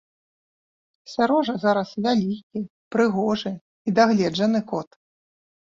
[1.13, 2.59] Сярожа зараз вялікі,
[2.97, 3.55] прыгожы
[3.87, 4.89] і дагледжаны кот.